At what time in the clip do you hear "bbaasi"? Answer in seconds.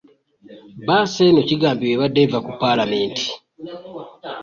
0.81-1.19